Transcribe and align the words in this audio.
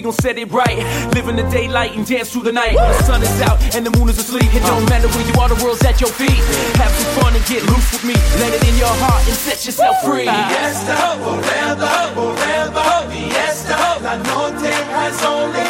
we 0.00 0.04
gon' 0.04 0.12
set 0.14 0.38
it 0.38 0.50
right. 0.50 0.78
Live 1.12 1.28
in 1.28 1.36
the 1.36 1.44
daylight 1.50 1.94
and 1.94 2.06
dance 2.06 2.32
through 2.32 2.44
the 2.44 2.52
night. 2.52 2.74
When 2.74 2.88
the 2.88 3.02
sun 3.04 3.22
is 3.22 3.40
out 3.42 3.60
and 3.76 3.84
the 3.84 3.92
moon 3.98 4.08
is 4.08 4.18
asleep, 4.18 4.48
it 4.54 4.64
don't 4.64 4.88
matter 4.88 5.08
where 5.08 5.26
you 5.28 5.36
are, 5.36 5.48
the 5.48 5.60
world's 5.62 5.84
at 5.84 6.00
your 6.00 6.08
feet. 6.08 6.40
Have 6.80 6.90
some 6.96 7.20
fun 7.20 7.36
and 7.36 7.44
get 7.44 7.62
loose 7.68 7.92
with 7.92 8.04
me. 8.04 8.16
Let 8.40 8.54
it 8.56 8.64
in 8.64 8.76
your 8.80 8.94
heart 9.04 9.20
and 9.28 9.36
set 9.36 9.60
yourself 9.66 10.00
free. 10.00 10.24
Fiesta, 10.24 11.20
forever, 11.20 11.92
forever, 12.16 12.88
fiesta. 13.12 13.76
La 14.00 14.16
noche 14.16 14.72
has 14.96 15.20
only 15.22 15.68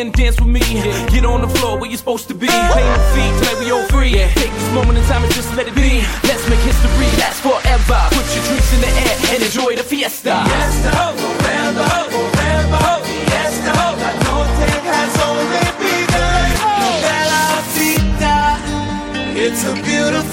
and 0.00 0.12
dance 0.12 0.38
with 0.40 0.48
me. 0.48 0.60
Yeah. 0.60 1.08
Get 1.08 1.24
on 1.24 1.40
the 1.40 1.48
floor 1.48 1.78
where 1.78 1.88
you're 1.88 1.98
supposed 1.98 2.28
to 2.28 2.34
be. 2.34 2.46
Pay 2.48 2.86
the 2.96 3.02
feet, 3.14 3.32
play 3.42 3.54
we 3.64 3.70
all 3.70 3.86
free. 3.88 4.10
Yeah. 4.10 4.32
Take 4.34 4.52
this 4.52 4.70
moment 4.72 4.98
in 4.98 5.04
time 5.04 5.22
and 5.24 5.32
just 5.32 5.54
let 5.56 5.66
it 5.68 5.74
be. 5.74 6.04
Let's 6.28 6.44
make 6.48 6.60
history 6.60 7.08
last 7.22 7.40
forever. 7.40 8.00
Put 8.12 8.26
your 8.34 8.44
drinks 8.44 8.72
in 8.74 8.80
the 8.80 8.92
air 8.92 9.16
and 9.32 9.42
enjoy 9.42 9.76
the 9.76 9.84
fiesta. 9.84 10.44
Fiesta, 10.44 10.92
forever, 11.16 11.88
forever. 12.12 12.86
Fiesta, 13.08 13.72
la 14.02 14.12
noche 14.26 14.70
has 14.84 15.14
only 15.24 15.64
begun. 15.80 16.48
Oh. 16.60 17.00
Bella 17.04 17.44
Vita, 17.72 18.38
it's 19.44 19.64
a 19.64 19.72
beautiful. 19.82 20.25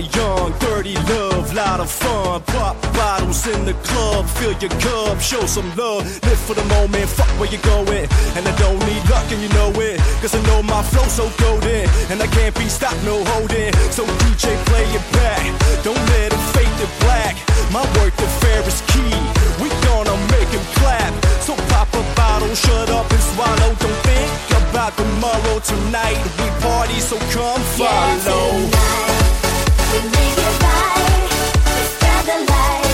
die 0.00 0.08
young. 0.16 0.52
30 0.52 0.94
love, 0.94 1.54
lot 1.54 1.80
of 1.80 1.90
fun. 1.90 2.42
Pop 2.42 2.80
bottles 2.94 3.46
in 3.46 3.64
the 3.64 3.74
club, 3.84 4.26
fill 4.26 4.52
your 4.60 4.70
cup, 4.80 5.20
show 5.20 5.44
some 5.46 5.68
love. 5.76 6.04
Live 6.24 6.40
for 6.46 6.54
the 6.54 6.64
moment, 6.64 7.08
fuck 7.08 7.28
where 7.38 7.50
you 7.50 7.58
going. 7.58 8.06
And 8.36 8.46
I 8.46 8.54
don't 8.58 8.78
need 8.86 9.02
luck, 9.10 9.26
and 9.32 9.40
you 9.40 9.48
know 9.50 9.70
it. 9.80 9.98
Cause 10.20 10.34
I 10.34 10.42
know 10.48 10.62
my 10.62 10.82
flow 10.82 11.06
so 11.08 11.30
golden. 11.38 11.88
And 12.10 12.22
I 12.22 12.26
can't 12.26 12.54
be 12.54 12.68
stopped, 12.68 13.02
no 13.04 13.24
holding. 13.32 13.72
So 13.90 14.04
DJ, 14.22 14.54
play 14.66 14.86
it 14.98 15.04
back. 15.12 15.44
Don't 15.82 16.04
let 16.14 16.32
it 16.32 16.42
fade 16.52 16.74
to 16.80 16.88
black. 17.04 17.36
My 17.72 17.84
work, 17.98 18.14
the 18.16 18.28
fair 18.40 18.60
is 18.66 18.80
key. 18.92 19.16
We 19.62 19.68
gonna 19.88 20.16
make 20.34 20.50
him 20.56 20.64
clap. 20.78 21.12
So 21.40 21.54
pop 21.72 21.88
a 21.94 22.02
bottle, 22.14 22.54
shut 22.54 22.90
up 22.90 23.10
and 23.10 23.24
swallow. 23.32 23.72
Don't 23.82 24.00
think 24.08 24.30
about 24.70 24.96
tomorrow. 24.96 25.58
Tonight 25.60 26.18
we 26.38 26.46
party, 26.60 27.00
so 27.00 27.16
come 27.32 27.62
follow. 27.76 28.52
Yeah, 28.60 29.15
we 29.92 29.98
make 30.16 30.38
it 30.46 30.62
right. 30.64 31.28
We 31.74 31.82
spread 31.92 32.24
the 32.26 32.52
light. 32.52 32.85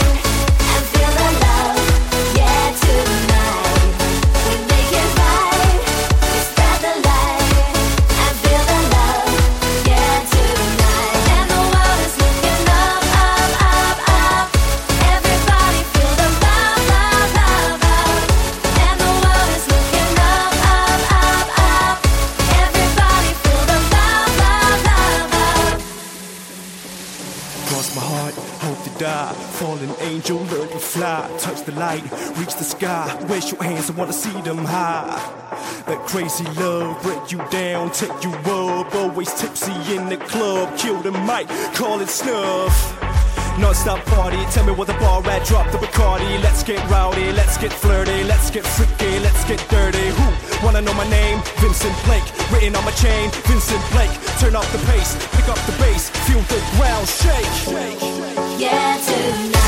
angel, 30.23 30.39
learn 30.57 30.69
to 30.69 30.79
fly. 30.79 31.29
Touch 31.39 31.63
the 31.65 31.73
light, 31.73 32.03
reach 32.39 32.55
the 32.55 32.65
sky. 32.65 33.17
Raise 33.29 33.51
your 33.51 33.63
hands, 33.63 33.91
I 33.91 33.95
wanna 33.95 34.13
see 34.13 34.41
them 34.43 34.65
high. 34.65 35.19
That 35.87 35.99
crazy 36.07 36.45
love, 36.61 37.03
break 37.03 37.33
you 37.33 37.39
down, 37.51 37.91
take 37.91 38.23
you 38.23 38.31
up. 38.31 38.95
Always 38.95 39.33
tipsy 39.35 39.73
in 39.97 40.09
the 40.09 40.17
club, 40.17 40.77
kill 40.79 41.01
the 41.03 41.13
mic, 41.13 41.49
call 41.75 42.01
it 42.01 42.09
snuff. 42.09 42.75
Non-stop 43.59 44.01
party, 44.07 44.39
tell 44.51 44.65
me 44.65 44.73
what 44.73 44.87
the 44.87 44.95
bar 44.95 45.23
at, 45.27 45.45
drop 45.45 45.71
the 45.73 45.77
Bacardi 45.77 46.43
Let's 46.43 46.63
get 46.63 46.81
rowdy, 46.89 47.33
let's 47.33 47.59
get 47.59 47.71
flirty, 47.71 48.25
let's 48.25 48.51
get 48.51 48.65
freaky, 48.65 49.19
let's 49.19 49.45
get 49.45 49.61
dirty 49.69 50.09
Who 50.09 50.65
wanna 50.65 50.81
know 50.81 50.95
my 50.95 51.07
name? 51.11 51.39
Vincent 51.61 51.95
Blake, 52.07 52.25
written 52.51 52.75
on 52.75 52.83
my 52.83 52.93
chain 52.93 53.29
Vincent 53.45 53.85
Blake, 53.93 54.15
turn 54.41 54.57
up 54.57 54.65
the 54.73 54.79
pace, 54.91 55.13
pick 55.37 55.49
up 55.51 55.61
the 55.69 55.77
bass, 55.77 56.09
feel 56.25 56.41
the 56.49 56.61
ground 56.79 57.07
shake 57.07 58.59
Yeah, 58.59 58.97
tonight 59.05 59.62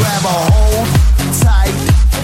grab 0.00 0.24
a 0.24 0.36
hold 0.52 0.88
tight. 1.44 1.76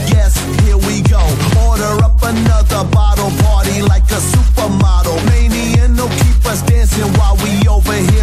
Yes, 0.09 0.33
here 0.65 0.81
we 0.89 1.03
go. 1.03 1.21
Order 1.69 2.05
up 2.05 2.17
another 2.23 2.83
bottle 2.89 3.31
party 3.45 3.83
like 3.83 4.09
a 4.19 4.21
supermodel. 4.33 5.19
Mania, 5.29 5.89
no 5.89 6.09
keep 6.09 6.41
us 6.47 6.63
dancing 6.63 7.13
while 7.19 7.37
we 7.45 7.53
over 7.69 7.93
here 7.93 8.16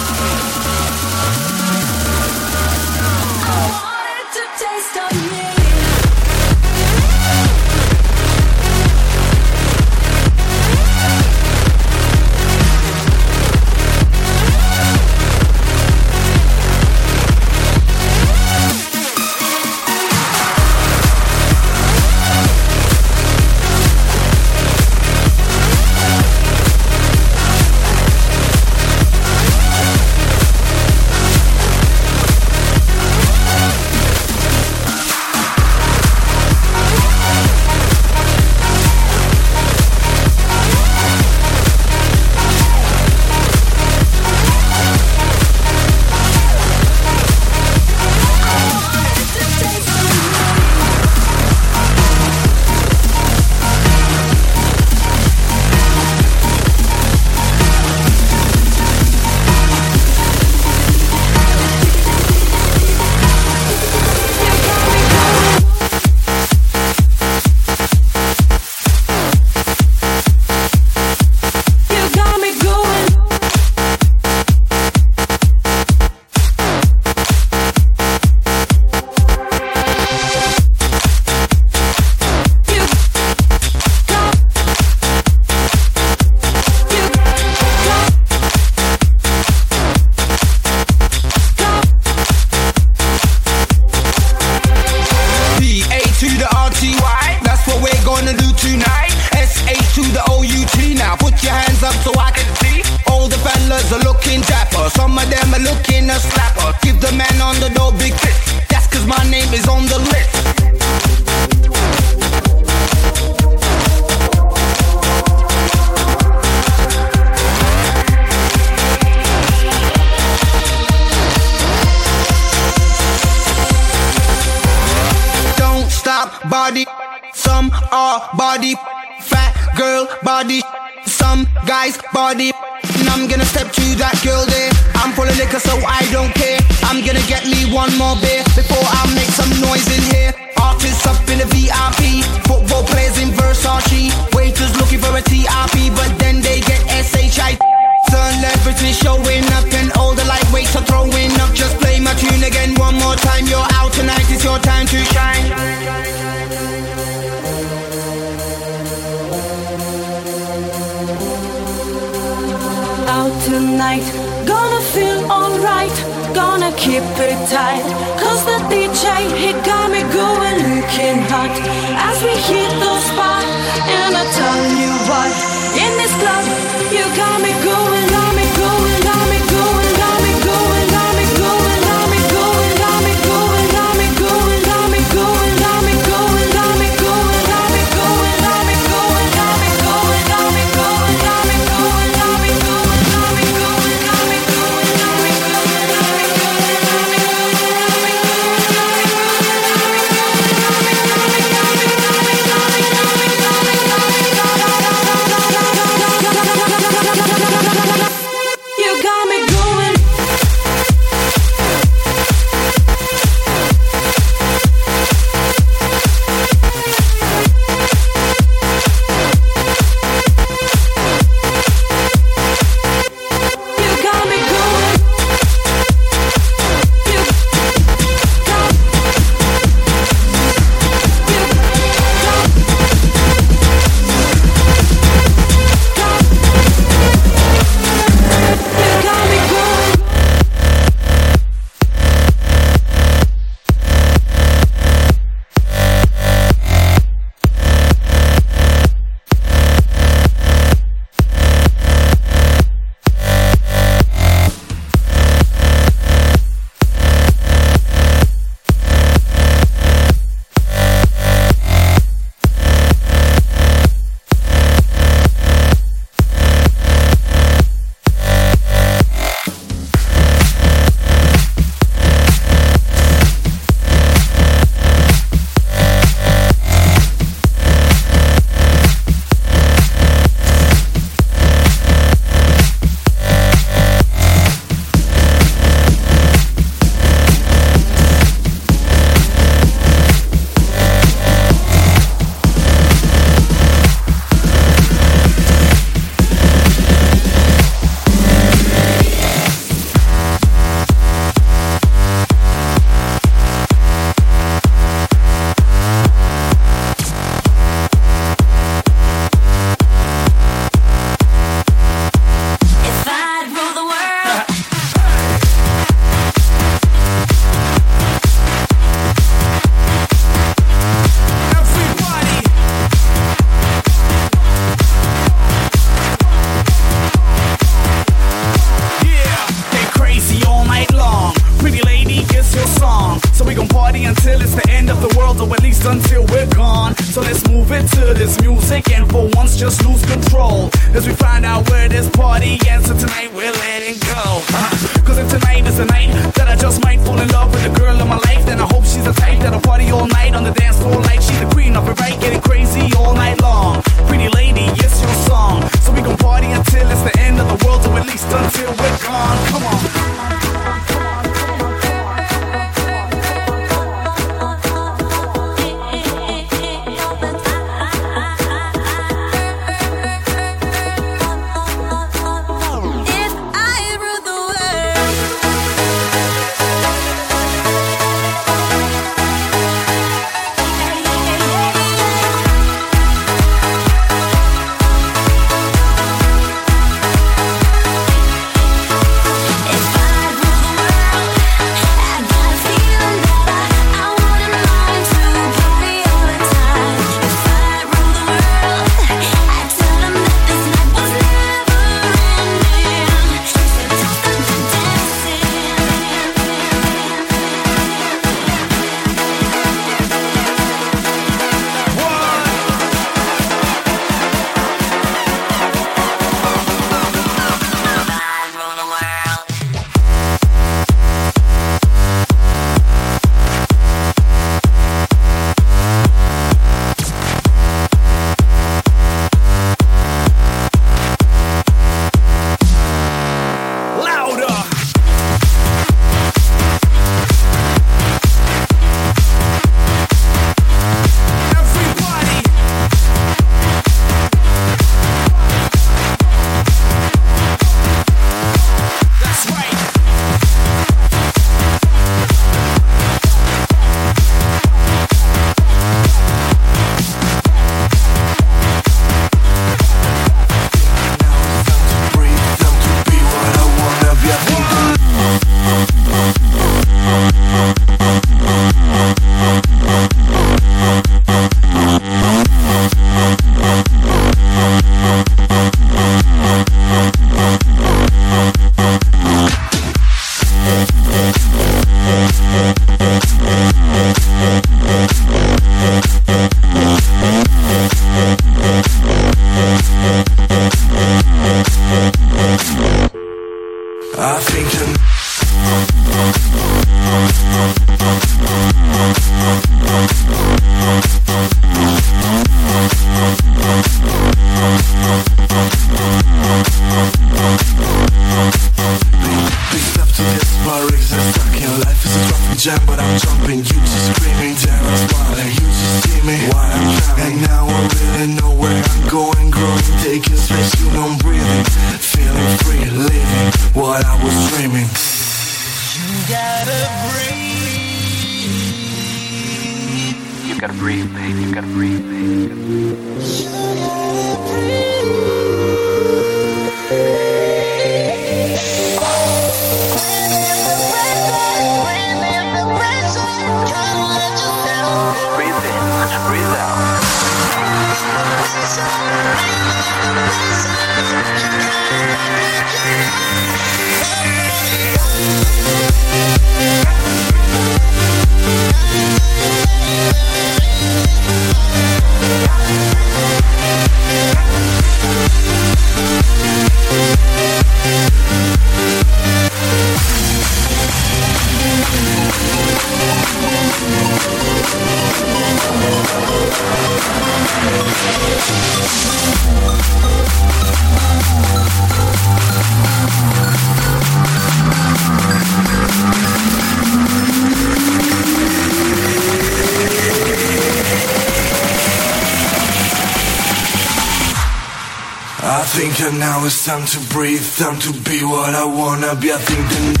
breathe, 597.21 597.55
time 597.55 597.77
to 597.77 597.93
be 598.09 598.23
what 598.23 598.55
I 598.55 598.65
wanna 598.65 599.13
be. 599.13 599.31
I 599.31 599.37
think 599.37 599.69
that 599.69 600.00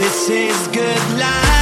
This 0.00 0.30
is 0.30 0.68
good 0.68 1.18
life. 1.18 1.59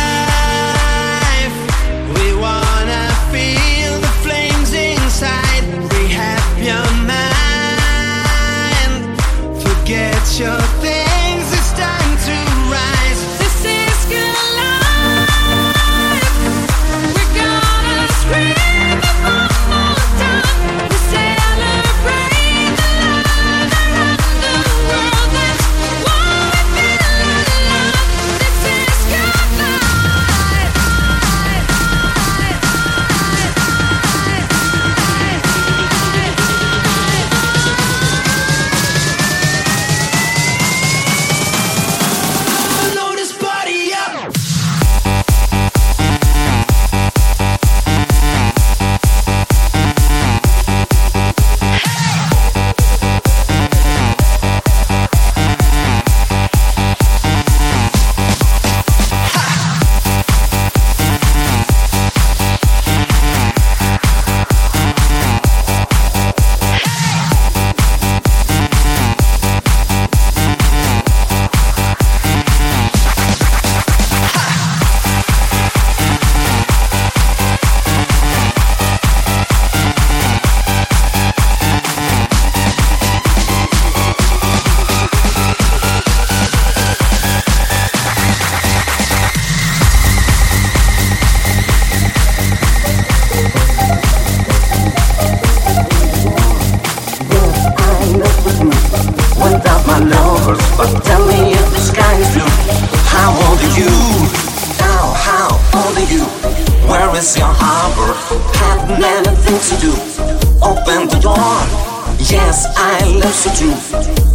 Yes, 112.31 112.67
I 112.77 113.01
love 113.17 113.33
so 113.33 113.49
true. 113.57 113.73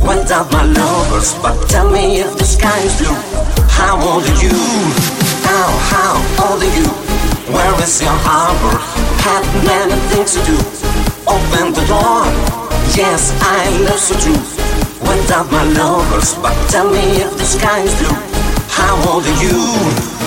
Without 0.02 0.52
my 0.52 0.66
lovers, 0.66 1.36
but 1.44 1.54
tell 1.70 1.92
me 1.92 2.22
if 2.22 2.36
the 2.38 2.44
sky 2.44 2.80
is 2.80 2.98
blue. 2.98 3.14
How 3.70 4.02
old 4.02 4.24
are 4.26 4.42
you? 4.42 4.50
How, 5.46 5.70
how 5.94 6.14
old 6.42 6.64
are 6.64 6.74
you? 6.74 6.90
Where 7.54 7.84
is 7.84 8.02
your 8.02 8.18
harbor? 8.26 8.78
Have 9.30 9.46
many 9.64 9.94
things 10.10 10.34
to 10.34 10.42
do. 10.42 10.58
Open 11.30 11.74
the 11.78 11.86
door. 11.86 12.26
Yes, 12.98 13.30
I 13.42 13.70
love 13.86 14.00
so 14.00 14.18
true. 14.18 14.42
Without 15.08 15.52
my 15.52 15.64
lovers, 15.78 16.34
but 16.42 16.56
tell 16.72 16.90
me 16.90 17.22
if 17.22 17.38
the 17.38 17.46
sky 17.46 17.82
is 17.82 17.94
blue. 18.02 18.18
How 18.74 18.98
old 19.06 19.24
are 19.24 19.44
you? 19.44 20.23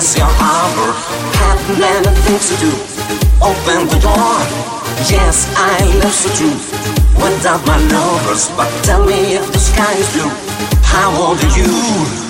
Is 0.00 0.16
your 0.16 0.24
harbor? 0.30 0.96
Have 1.44 1.78
many 1.78 2.08
things 2.24 2.48
to 2.48 2.56
do. 2.56 2.72
Open 3.44 3.86
the 3.86 4.00
door. 4.00 4.40
Yes, 5.12 5.44
I 5.54 5.76
love 6.00 6.14
so 6.14 6.32
true. 6.40 6.56
Without 7.22 7.60
my 7.66 7.76
lovers, 7.92 8.48
but 8.56 8.70
tell 8.82 9.04
me 9.04 9.34
if 9.34 9.52
the 9.52 9.58
sky 9.58 9.92
is 9.92 10.10
blue. 10.14 10.32
How 10.84 11.12
old 11.20 11.44
are 11.44 11.52
you? 11.54 12.29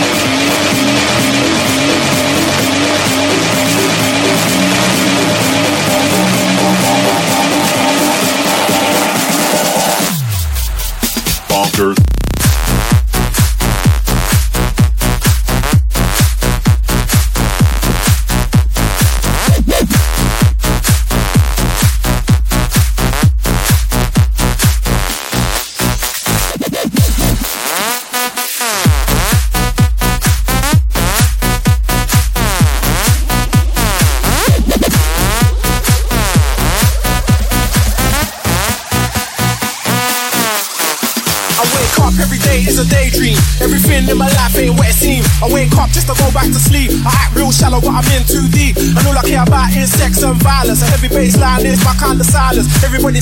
Everybody 52.83 53.20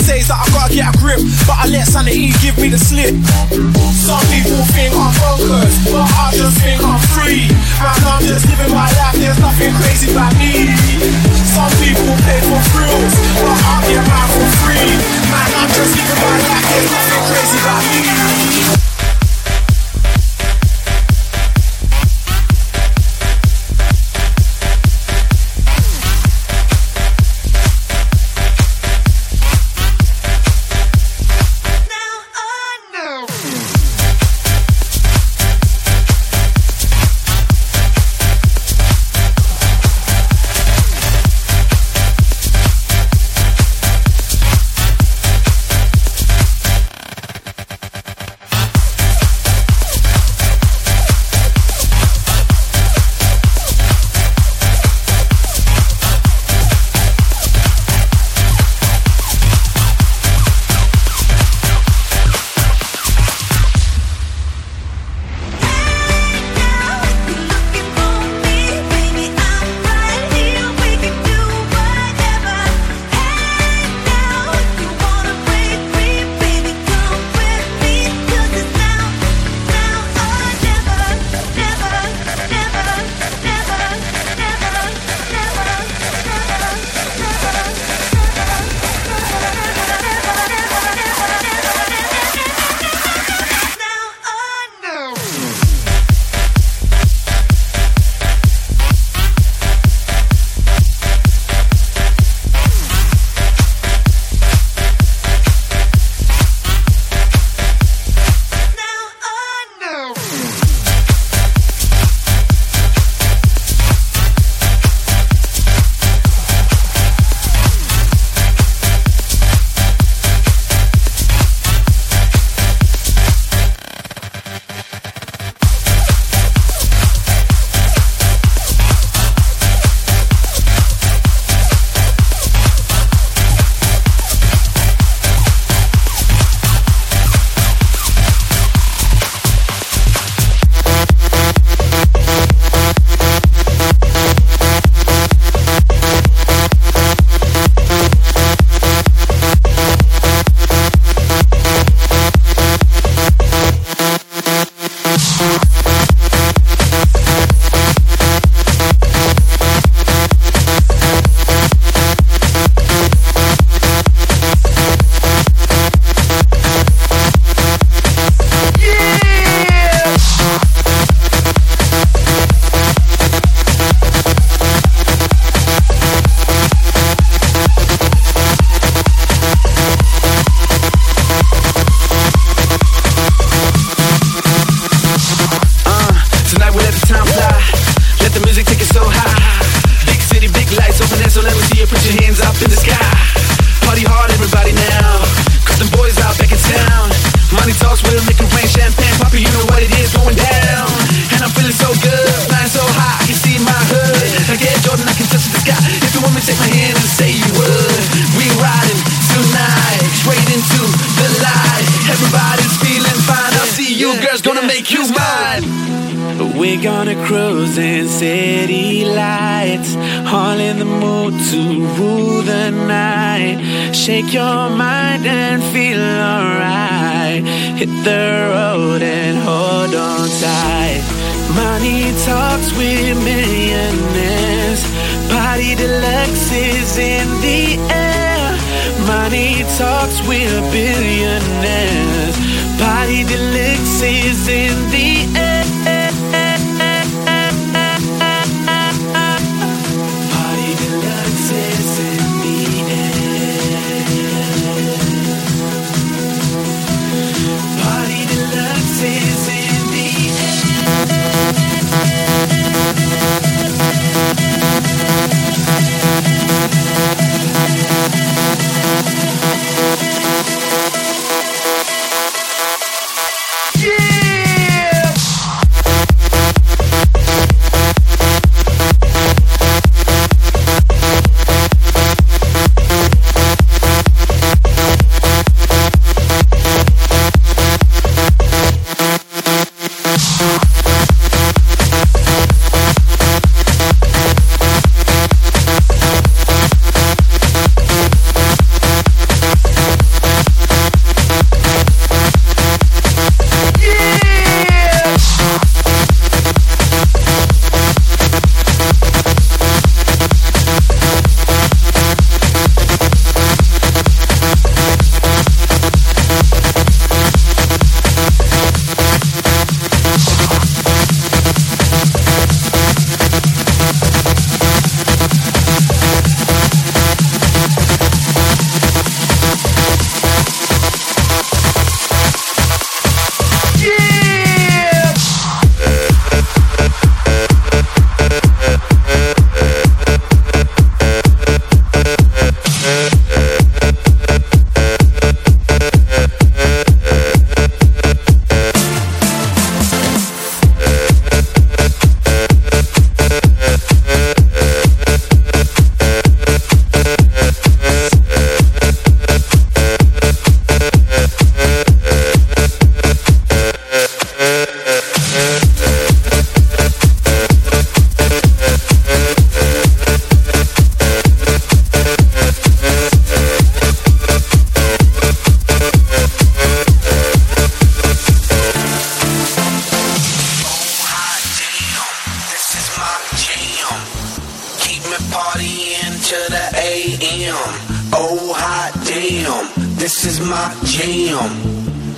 Oh, 388.22 388.52
hot 388.52 388.92
damn, 389.08 389.64
this 389.96 390.26
is 390.26 390.42
my 390.42 390.76
jam. 390.84 391.48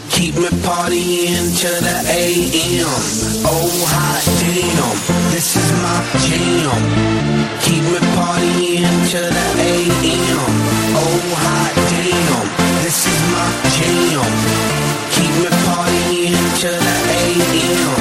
Keep 0.10 0.34
me 0.34 0.49
partying 0.66 1.54
till 1.54 1.78
the 1.78 1.97
AM. 2.10 2.89
Oh, 3.45 3.70
hot 3.86 4.26
damn, 4.41 4.97
this 5.30 5.56
is 5.56 5.70
my 5.86 6.02
jam. 6.26 6.82
Keep 7.62 7.86
me 7.86 7.99
partying 8.18 8.97
till 9.14 9.30
the 9.30 9.47
AM. 9.62 10.54
Oh, 10.97 11.22
hot 11.38 11.78
damn, 11.93 12.49
this 12.82 13.06
is 13.06 13.22
my 13.30 13.45
jam. 13.78 14.26
Keep 15.14 15.34
me 15.38 15.49
partying 15.70 16.41
till 16.58 16.82
the 16.82 16.97
AM. 17.14 18.01